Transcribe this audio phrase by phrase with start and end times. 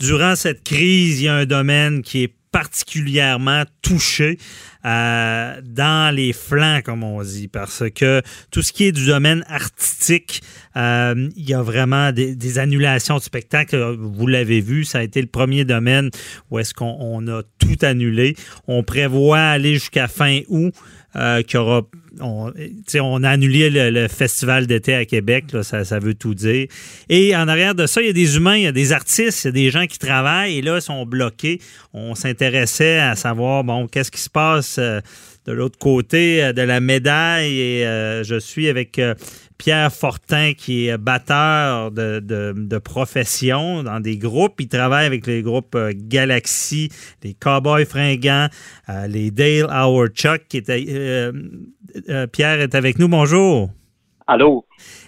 [0.00, 4.38] durant cette crise, il y a un domaine qui est particulièrement touché
[4.84, 9.44] euh, dans les flancs, comme on dit, parce que tout ce qui est du domaine
[9.48, 10.42] artistique,
[10.76, 13.96] euh, il y a vraiment des, annulations de spectacles.
[13.98, 16.10] Vous l'avez vu, ça a été le premier domaine
[16.50, 18.36] où est-ce qu'on a tout annulé.
[18.66, 20.72] On prévoit aller jusqu'à fin août,
[21.16, 21.82] euh, qu'il y aura
[22.20, 26.66] on, a annulé le, festival d'été à Québec, ça, ça, veut tout dire.
[27.08, 29.44] Et en arrière de ça, il y a des humains, il y a des artistes,
[29.44, 31.60] il y a des gens qui travaillent et là, ils sont bloqués.
[31.92, 35.00] On s'intéressait à savoir, bon, qu'est-ce qui se passe euh,
[35.46, 39.00] de l'autre côté euh, de la médaille et euh, je suis avec
[39.58, 44.60] Pierre Fortin, qui est batteur de, profession dans des groupes.
[44.60, 46.90] Il travaille avec les groupes Galaxy,
[47.22, 48.48] les Cowboys Fringants,
[49.08, 50.42] les Dale Howard Chuck.
[50.48, 51.30] Qui était,
[52.32, 53.08] Pierre est avec nous.
[53.08, 53.70] Bonjour.
[54.26, 54.64] Allô.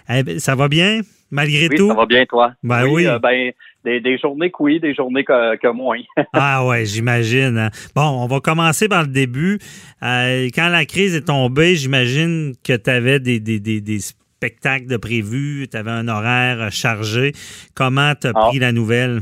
[0.09, 1.87] Eh ça va bien, malgré oui, tout?
[1.87, 2.53] Ça va bien, toi?
[2.61, 3.07] Ben oui.
[3.21, 3.51] ben,
[3.83, 5.99] des, journées que oui, des journées que, moins.
[6.33, 7.57] ah ouais, j'imagine.
[7.57, 7.69] Hein.
[7.95, 9.59] Bon, on va commencer par le début.
[10.01, 15.67] Euh, quand la crise est tombée, j'imagine que tu avais des, des, spectacles de prévus,
[15.71, 17.31] tu avais un horaire chargé.
[17.75, 18.47] Comment tu as ah.
[18.49, 19.21] pris la nouvelle?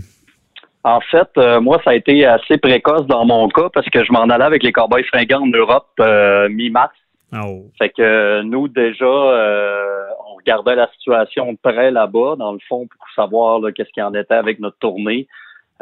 [0.83, 4.11] En fait, euh, moi, ça a été assez précoce dans mon cas parce que je
[4.11, 6.91] m'en allais avec les Cowboys fringants en Europe euh, mi-mars.
[7.33, 7.65] Oh.
[7.77, 13.07] Fait que nous, déjà, on regardait la situation de près là-bas, dans le fond, pour
[13.15, 15.27] savoir qu'est-ce qui en était avec notre tournée.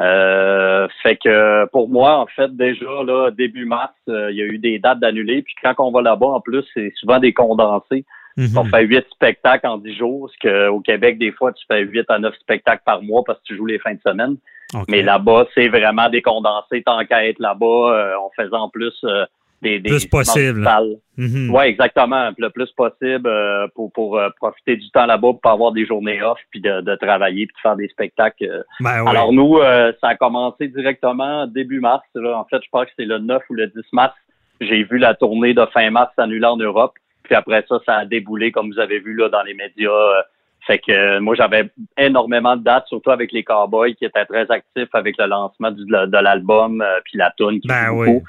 [0.00, 4.46] Euh, fait que pour moi, en fait, déjà là, début mars, euh, il y a
[4.46, 5.42] eu des dates d'annulées.
[5.42, 8.04] Puis quand on va là-bas, en plus, c'est souvent des condensés.
[8.36, 8.56] Mhm.
[8.56, 12.08] On fait huit spectacles en dix jours, ce qu'au Québec, des fois, tu fais huit
[12.08, 14.36] à neuf spectacles par mois parce que tu joues les fins de semaine.
[14.88, 17.66] Mais là-bas, c'est vraiment des condensés tant qu'à être là-bas.
[17.66, 19.04] Euh, on faisait en plus
[19.62, 20.66] des, plus possible.
[21.16, 21.50] Mhm.
[21.54, 22.30] Oui, exactement.
[22.38, 26.22] Le plus possible euh, pour, pour euh, profiter du temps là-bas, pour avoir des journées
[26.22, 28.44] off, puis de, de travailler, puis de faire des spectacles.
[28.44, 28.62] Euh.
[28.80, 29.58] Ben Alors nous,
[30.00, 32.04] ça a commencé directement début mars.
[32.14, 32.38] Là.
[32.38, 34.14] En fait, je pense que c'est le 9 ou le 10 mars.
[34.60, 36.94] J'ai vu la tournée de fin mars s'annuler en Europe.
[37.24, 40.24] Puis après ça, ça a déboulé, comme vous avez vu là dans les médias
[40.66, 44.50] fait que euh, moi, j'avais énormément de dates, surtout avec les Cowboys qui étaient très
[44.50, 48.20] actifs avec le lancement du, de, l'album, euh, puis la tune qui ben oui.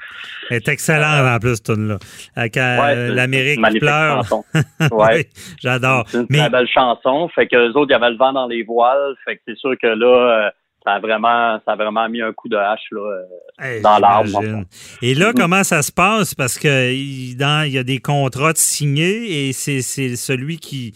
[0.48, 1.98] Elle est excellente en plus, tune là.
[2.34, 4.24] Avec euh, l'Amérique pleure.
[4.92, 5.28] ouais.
[5.60, 6.04] J'adore.
[6.08, 7.28] C'est une très belle chanson.
[7.34, 9.14] Fait que les autres, il y avait le vent dans les voiles.
[9.24, 10.50] Fait que c'est sûr que là,
[10.84, 14.64] ça a vraiment, ça a vraiment mis un coup de hache là, dans l'arbre.
[15.02, 16.34] Et là, comment ça se passe?
[16.34, 20.94] Parce que il y a des contrats signés et c'est celui qui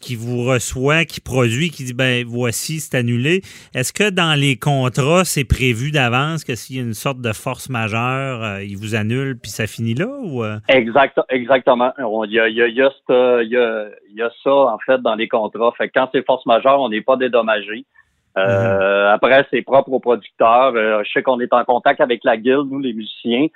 [0.00, 3.42] qui, vous reçoit, qui produit, qui dit ben voici, c'est annulé.
[3.74, 7.32] Est-ce que dans les contrats, c'est prévu d'avance que s'il y a une sorte de
[7.32, 10.58] force majeure, euh, il vous annule puis ça finit là ou euh?
[10.68, 11.92] Exact, exactement.
[11.98, 15.72] Il y a, il y, a, il y, a, ça en fait dans les contrats.
[15.76, 17.84] Fait que quand c'est force majeure, on n'est pas dédommagé.
[18.38, 19.14] Euh, mhm.
[19.14, 20.72] Après, c'est propre aux producteurs.
[20.74, 23.48] je sais qu'on est en contact avec la guilde, nous, les musiciens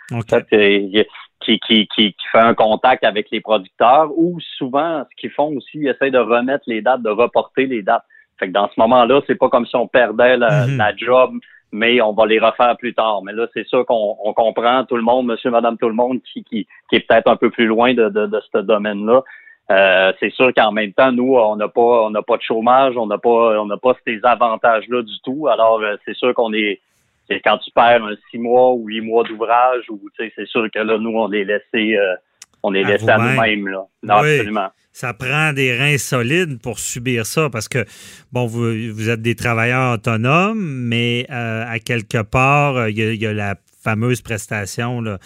[1.46, 5.78] qui, qui, qui, fait un contact avec les producteurs ou souvent, ce qu'ils font aussi,
[5.78, 8.04] ils essaient de remettre les dates, de reporter les dates.
[8.38, 10.76] Fait que dans ce moment-là, c'est pas comme si on perdait la, mhm.
[10.76, 11.34] la, job,
[11.72, 13.22] mais on va les refaire plus tard.
[13.22, 16.20] Mais là, c'est sûr qu'on on comprend tout le monde, monsieur, madame, tout le monde
[16.22, 19.22] qui, qui, qui est peut-être un peu plus loin de, de, de ce domaine-là.
[19.70, 22.96] Euh, c'est sûr qu'en même temps, nous, on n'a pas, on n'a pas de chômage,
[22.96, 25.48] on n'a pas, on n'a pas ces avantages-là du tout.
[25.48, 26.80] Alors, euh, c'est sûr qu'on est,
[27.28, 30.78] c'est quand tu perds un six mois ou huit mois d'ouvrage, ou c'est sûr que
[30.78, 32.14] là, nous, on est laissé, euh,
[32.62, 33.69] on est à laissé à nous-mêmes.
[33.69, 33.87] Là.
[34.09, 34.69] absolument.
[34.92, 37.84] Ça prend des reins solides pour subir ça parce que,
[38.32, 43.26] bon, vous, vous êtes des travailleurs autonomes, mais euh, à quelque part, euh, il y,
[43.26, 45.19] a la fameuse prestation là,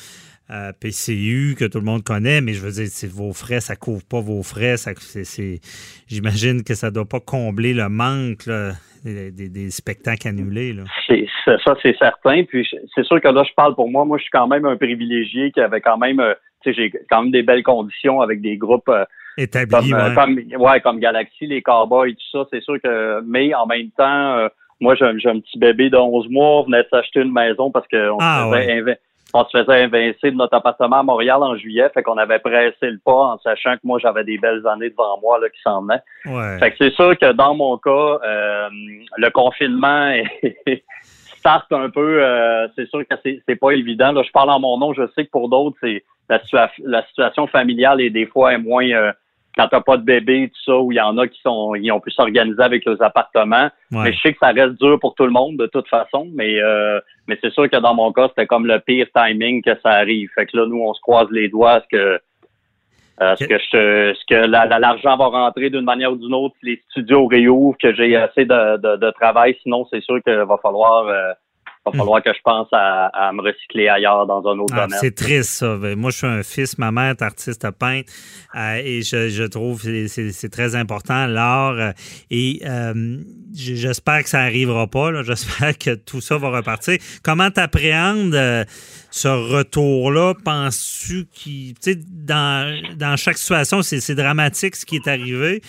[0.80, 4.04] PCU que tout le monde connaît, mais je veux dire, c'est vos frais, ça couvre
[4.04, 4.76] pas vos frais.
[4.76, 4.90] Ça,
[6.08, 8.48] j'imagine que ça ne doit pas combler le manque
[9.04, 10.72] des, spectacles annulés.
[10.72, 10.84] Là.
[11.44, 12.44] Ça, c'est certain.
[12.44, 14.04] Puis c'est sûr que là, je parle pour moi.
[14.04, 16.92] Moi, je suis quand même un privilégié qui avait quand même, euh, tu sais, j'ai
[17.10, 19.04] quand même des belles conditions avec des groupes euh,
[19.36, 20.54] établis, comme, ouais.
[20.54, 22.48] Comme, comme Galaxy, les Cowboys, tout ça.
[22.52, 24.48] C'est sûr que, mais en même temps, euh,
[24.80, 27.70] moi, j'ai un, un, petit bébé de 11 mois, on venait de s'acheter une maison
[27.70, 28.50] parce qu'on ah,
[29.32, 32.74] on se faisait invincer de notre appartement à Montréal en juillet, fait qu'on avait pressé
[32.82, 35.82] le pas en sachant que moi j'avais des belles années devant moi là qui s'en
[35.82, 36.02] venaient.
[36.26, 36.58] Ouais.
[36.58, 37.90] Fait que c'est sûr que dans mon cas,
[38.24, 38.68] euh,
[39.16, 40.12] le confinement
[41.40, 42.22] start un peu.
[42.22, 44.12] Euh, c'est sûr que c'est pas évident.
[44.12, 44.92] Là, je parle en mon nom.
[44.92, 48.88] Je sais que pour d'autres, c'est la, la, situation familiale est des fois est moins
[48.88, 49.12] euh,
[49.56, 51.90] quand t'as pas de bébé, tout ça, où il y en a qui sont, ils
[51.90, 53.68] ont pu s'organiser avec leurs appartements.
[53.90, 56.28] Mais je sais que ça reste dur pour tout le monde de toute façon.
[56.32, 59.74] Mais euh, mais c'est sûr que dans mon cas, c'était comme le pire timing que
[59.82, 60.30] ça arrive.
[60.34, 61.80] Fait que là, nous, on se croise les doigts à
[63.20, 66.56] ce que Est-ce que je, ce que l'argent va rentrer d'une manière ou d'une autre
[66.62, 70.58] les studios réouvrent, que j'ai assez de, de, de, travail, sinon c'est sûr qu'il va
[70.62, 71.06] falloir
[71.86, 74.98] va falloir que je pense à, me recycler ailleurs dans un autre ah, domaine.
[75.00, 75.76] C'est triste, ça.
[75.76, 78.12] Ben, moi, je suis un fils, ma mère est artiste peintre
[78.54, 81.78] euh, et je, trouve que c'est très important, l'art.
[81.78, 81.92] Euh,
[82.30, 83.18] et euh,
[83.54, 85.22] j'espère que ça n'arrivera pas.
[85.22, 86.98] J'espère que tout ça va repartir.
[87.22, 88.38] Comment tu appréhendes
[89.10, 90.34] ce retour-là?
[90.44, 91.74] Penses-tu qu'il.
[91.74, 95.62] Tu sais, dans, dans chaque situation, c'est dramatique ce qui est arrivé.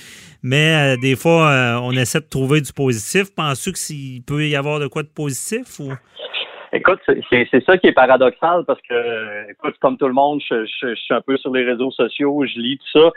[0.43, 3.33] Mais des fois, on essaie de trouver du positif.
[3.35, 5.91] Penses-tu qu'il peut y avoir de quoi de positif ou?
[6.73, 6.99] Écoute,
[7.29, 10.65] c'est ça qui est paradoxal parce que, écoute, comme tout le monde, je,
[10.95, 13.11] suis un peu sur les réseaux sociaux, je lis tout ça.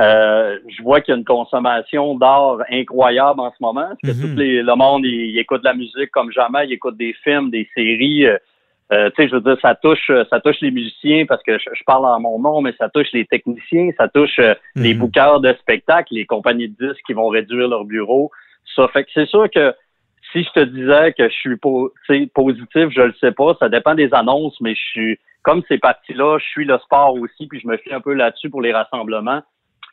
[0.00, 3.90] Euh, je vois qu'il y a une consommation d'art incroyable en ce moment.
[4.02, 4.34] Parce que mhm.
[4.34, 7.50] tout les, le monde, il, écoute de la musique comme jamais, il écoute des films,
[7.50, 8.26] des séries.
[8.92, 11.58] Euh, euh, tu sais, je veux dire, ça touche, ça touche les musiciens parce que
[11.58, 14.38] je, parle en mon nom, mais ça touche les techniciens, ça touche
[14.76, 15.00] les mhm.
[15.00, 18.30] bookers de spectacles, les compagnies de disques qui vont réduire leur bureau.
[18.76, 19.74] Ça fait que c'est sûr que
[20.32, 23.56] si je te disais que je suis positif, je le sais pas.
[23.60, 27.46] Ça dépend des annonces, mais je suis comme ces parties-là, je suis le sport aussi,
[27.46, 29.42] puis je me fie un peu là-dessus pour les rassemblements.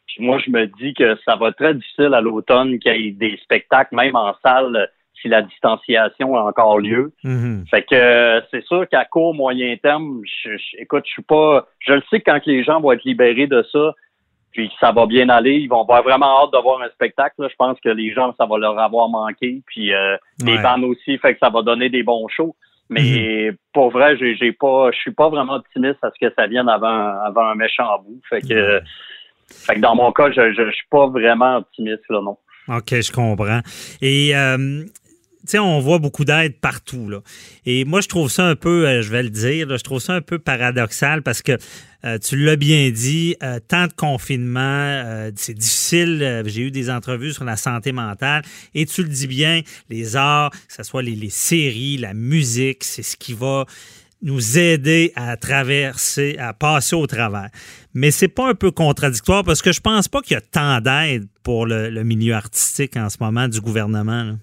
[0.07, 3.09] Puis moi, je me dis que ça va être très difficile à l'automne qu'il y
[3.09, 4.89] ait des spectacles, même en salle,
[5.21, 7.13] si la distanciation a encore lieu.
[7.23, 7.67] Mm-hmm.
[7.69, 11.67] Fait que c'est sûr qu'à court, moyen terme, je, écoute, je suis pas.
[11.79, 13.93] Je le sais que quand les gens vont être libérés de ça,
[14.51, 15.55] puis ça va bien aller.
[15.55, 17.47] Ils vont avoir vraiment hâte de voir un spectacle.
[17.49, 19.61] Je pense que les gens, ça va leur avoir manqué.
[19.67, 22.55] Puis euh, les bandes aussi, fait que ça va donner des bons shows.
[22.89, 23.57] Mais mhm.
[23.73, 26.67] pour vrai, j'ai, j'ai pas, je suis pas vraiment optimiste à ce que ça vienne
[26.67, 28.19] avant, avant un méchant bout.
[28.29, 28.81] Fait que,
[29.47, 32.37] fait que dans mon cas, je, je, suis pas vraiment optimiste là, non.
[32.67, 33.61] OK, je comprends.
[34.01, 34.83] Et euh,
[35.55, 37.09] on voit beaucoup d'aide partout.
[37.09, 37.21] Là.
[37.65, 40.13] Et moi, je trouve ça un peu, euh, je vais le dire, je trouve ça
[40.13, 41.57] un peu paradoxal parce que
[42.03, 46.43] euh, tu l'as bien dit, euh, tant de confinement, c'est difficile.
[46.45, 48.43] J'ai eu des entrevues sur la santé mentale
[48.73, 53.03] et tu le dis bien, les arts, que ce soit les, séries, la musique, c'est
[53.03, 53.65] ce qui va
[54.21, 57.49] nous aider à traverser, à passer au travers.
[57.93, 60.79] Mais c'est pas un peu contradictoire parce que je pense pas qu'il y a tant
[60.79, 64.37] d'aide pour le, milieu artistique en ce moment du gouvernement.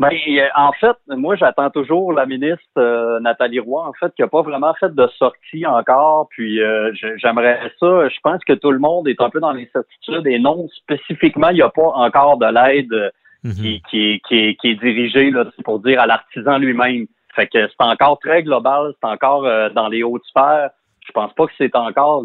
[0.00, 4.22] Ben, euh, en fait, moi, j'attends toujours la ministre euh, Nathalie Roy, en fait, qui
[4.22, 6.26] n'a pas vraiment fait de sortie encore.
[6.30, 8.08] Puis, euh, j'aimerais ça.
[8.08, 11.56] Je pense que tout le monde est un peu dans l'incertitude et non, spécifiquement, il
[11.56, 13.12] n'y a pas encore de l'aide
[13.44, 13.52] mhm.
[13.52, 17.06] qui, qui, qui, qui, est dirigée, là, pour dire, à l'artisan lui-même.
[17.36, 19.42] Fait que c'est encore très global, c'est encore
[19.72, 20.70] dans les hautes sphères.
[21.06, 22.24] Je pense pas que c'est encore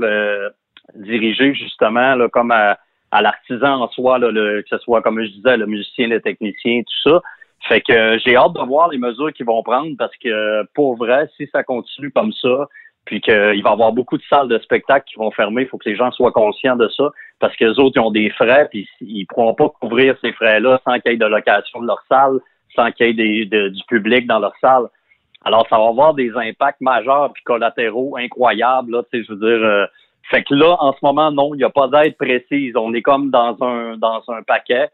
[0.95, 2.80] dirigé justement là, comme à,
[3.12, 6.22] à l'artisan en soi, là, le, que ce soit, comme je disais, le musicien, le
[6.22, 7.22] technicien, tout ça.
[7.68, 10.96] Fait que euh, j'ai hâte de voir les mesures qu'ils vont prendre parce que pour
[10.98, 12.68] vrai, si ça continue comme ça,
[13.06, 15.78] puis qu'il va y avoir beaucoup de salles de spectacle qui vont fermer, il faut
[15.78, 17.10] que les gens soient conscients de ça
[17.40, 20.80] parce que les autres ils ont des frais puis ils pourront pas couvrir ces frais-là
[20.84, 22.40] sans qu'il y ait de location de leur salle,
[22.76, 24.88] sans qu'il y ait des, du public dans leur salle.
[25.44, 29.40] Alors ça va avoir des impacts majeurs puis collatéraux incroyables là, tu sais, je veux
[29.40, 29.66] dire.
[29.68, 29.86] Euh,
[30.32, 32.76] fait que là, en ce moment, non, il n'y a pas d'aide précise.
[32.76, 34.90] On est comme dans un dans un paquet.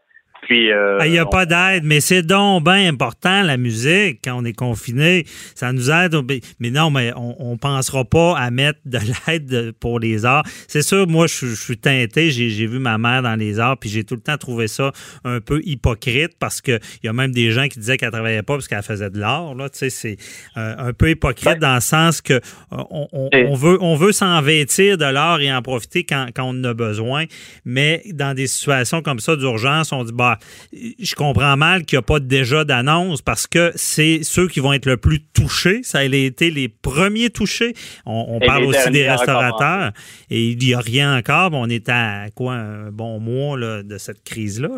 [0.50, 4.34] Euh, ah, il n'y a pas d'aide, mais c'est donc bien important, la musique, quand
[4.36, 5.24] on est confiné.
[5.54, 6.16] Ça nous aide.
[6.58, 10.44] Mais non, mais on ne pensera pas à mettre de l'aide pour les arts.
[10.68, 12.30] C'est sûr, moi, je, suis teinté.
[12.30, 14.92] J'ai vu ma mère dans les arts, puis j'ai tout le temps trouvé ça
[15.24, 18.42] un peu hypocrite parce qu'il y a même des gens qui disaient qu'elle ne travaillait
[18.42, 19.54] pas parce qu'elle faisait de l'art.
[19.72, 20.16] C'est
[20.56, 24.98] euh, un peu hypocrite dans le sens que euh, on, veut, on veut s'en vêtir
[24.98, 27.24] de l'art et en profiter quand, quand on en a besoin.
[27.64, 30.31] Mais dans des situations comme ça d'urgence, on dit, bah,
[30.72, 34.72] je comprends mal qu'il n'y a pas déjà d'annonce parce que c'est ceux qui vont
[34.72, 35.82] être le plus touchés.
[35.82, 37.74] Ça a été les premiers touchés.
[38.06, 39.92] On, parle aussi des restaurateurs
[40.30, 41.50] et il n'y a rien encore.
[41.52, 44.68] On est à quoi un bon mois de cette crise-là.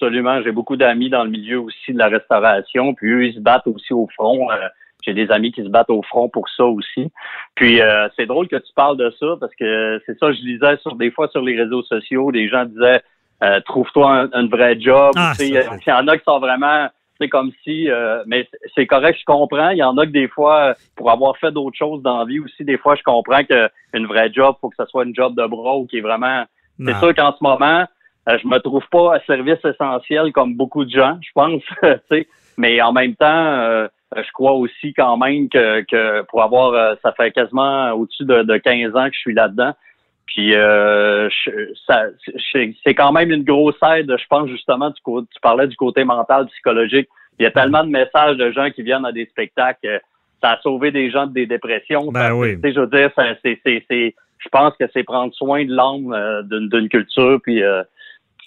[0.00, 0.40] Absolument.
[0.42, 2.94] J'ai beaucoup d'amis dans le milieu aussi de la restauration.
[2.94, 4.50] Puis eux, ils se battent aussi au front.
[4.50, 4.56] Euh,
[5.04, 7.10] j'ai des amis qui se battent au front pour ça aussi.
[7.54, 10.76] Puis euh, c'est drôle que tu parles de ça parce que c'est ça, je lisais
[10.78, 13.02] sur des fois sur les réseaux sociaux, des gens disaient
[13.42, 15.12] euh, trouve-toi un, vrai job.
[15.16, 16.88] Ah, il y en a qui sont vraiment
[17.20, 19.70] c'est comme si euh, mais c'est correct, je comprends.
[19.70, 22.40] Il y en a que des fois, pour avoir fait d'autres choses dans la vie
[22.40, 25.46] aussi, des fois je comprends qu'une vraie job, faut que ce soit une job de
[25.46, 26.44] bras ou qui est vraiment.
[26.82, 27.84] C'est sûr qu'en ce moment,
[28.26, 31.62] euh, je me trouve pas à service essentiel comme beaucoup de gens, je pense.
[32.56, 37.32] mais en même temps, je crois aussi quand même que, que pour avoir ça fait
[37.32, 39.74] quasiment au-dessus de, de 15 ans que je suis là-dedans.
[40.30, 41.28] Puis euh,
[42.52, 46.46] c'est quand même une grosse aide, je pense justement, tu, tu parlais du côté mental,
[46.46, 47.08] psychologique.
[47.38, 50.00] Il y a tellement de messages de gens qui viennent à des spectacles.
[50.40, 52.12] Ça a sauvé des gens de des dépressions.
[52.12, 52.56] Ben oui.
[52.62, 57.40] Je veux dire, c'est je pense que c'est prendre soin de l'âme euh, d'une culture,
[57.42, 57.82] puis euh,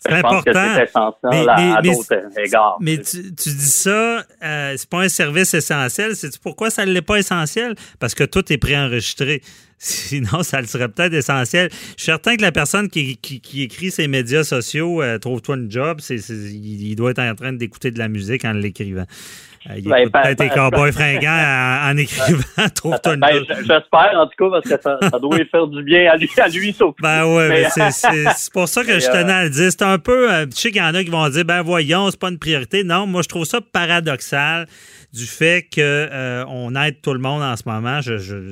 [0.06, 0.76] c'est important.
[0.76, 2.78] C'est essentiel à, d'autres égards.
[2.82, 6.16] Mais tu, tu, dis ça, euh, c'est pas un service essentiel.
[6.16, 7.76] C'est pourquoi ça ne l'est pas essentiel?
[8.00, 9.42] Parce que tout est préenregistré.
[9.78, 11.70] Sinon, ça le serait peut-être essentiel.
[11.72, 15.70] Je suis certain que la personne qui, qui, écrit ses médias sociaux, euh, trouve-toi une
[15.70, 19.06] job, c'est, il doit être en train d'écouter de la musique en l'écrivant.
[19.70, 21.30] Euh, il ben, peut-être des cowboys fringants
[21.90, 22.44] en, écrivant
[22.76, 25.84] Trouve-toi une ben, J'espère, en tout cas, parce que ça, ça doit lui faire du
[25.84, 27.02] bien à lui, à lui surtout.
[27.02, 29.72] Ben oui, mais, c'est pour ça que je tenais à le dire.
[29.72, 32.12] C'est un peu, euh, je sais qu'il y en a qui vont dire, ben voyons,
[32.12, 32.84] c'est pas une priorité.
[32.84, 34.68] Non, moi, je trouve ça paradoxal
[35.14, 38.02] du fait qu'on euh, aide tout le monde en ce moment.
[38.02, 38.44] je, je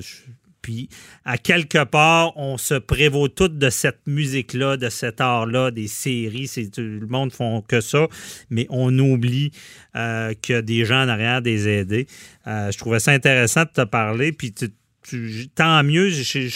[0.62, 0.90] puis,
[1.26, 6.48] à quelque part, on se prévaut tout de cette musique-là, de cet art-là, des séries.
[6.48, 8.08] C'est, tout le monde font que ça,
[8.50, 9.52] mais on oublie
[9.96, 12.08] euh, a des gens en arrière des aider.
[12.48, 14.32] Euh, je trouvais ça intéressant de te parler.
[14.32, 14.54] Puis,
[15.56, 16.50] tant mieux, tu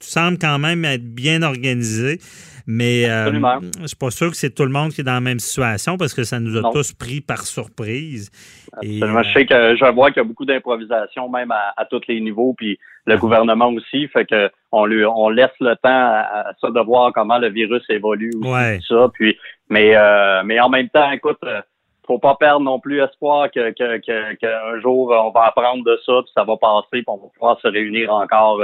[0.00, 2.18] sembles quand même être bien organisé.
[2.66, 5.14] Mais euh, je ne suis pas sûr que c'est tout le monde qui est dans
[5.14, 8.30] la même situation parce que ça nous a tous pris par surprise.
[8.72, 9.22] Absolument.
[9.24, 12.54] je sais que je vois qu'il y a beaucoup d'improvisation même à, tous les niveaux,
[12.56, 16.80] puis le gouvernement aussi, fait que on lui on laisse le temps à, ça de
[16.80, 19.10] voir comment le virus évolue aussi, ça.
[19.12, 19.36] Puis
[19.68, 21.62] mais euh, mais en même temps, écoute, euh,
[22.10, 26.32] faut pas perdre non plus espoir que qu'un jour on va apprendre de ça, puis
[26.34, 28.60] ça va passer, puis on va pouvoir se réunir encore.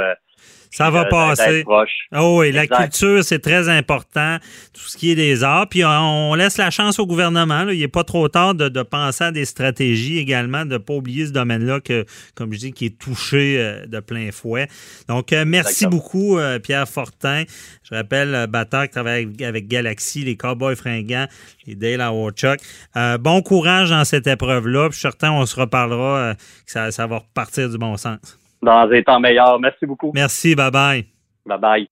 [0.76, 1.64] Ça va passer.
[2.14, 4.36] Oh oui, la culture, c'est très important,
[4.74, 5.68] tout ce qui est des arts.
[5.68, 7.66] Puis on, laisse la chance au gouvernement.
[7.68, 11.26] Il n'est pas trop tard de, penser à des stratégies également, de ne pas oublier
[11.26, 14.68] ce domaine-là que, comme je dis, qui est touché euh, de plein fouet.
[15.08, 17.44] Donc, euh, merci beaucoup, euh, Pierre Fortin.
[17.88, 21.26] Je rappelle, batteur qui travaille avec, Galaxy, les Cowboys fringants,
[21.66, 22.34] les Dale Howard
[23.20, 24.90] bon courage dans cette épreuve-là.
[24.90, 28.18] Puis certain, on se reparlera que ça, ça va repartir du bon sens
[28.66, 29.58] dans un temps meilleur.
[29.58, 30.10] Merci beaucoup.
[30.14, 30.54] Merci.
[30.54, 31.06] Bye bye.
[31.46, 31.88] Bye bye.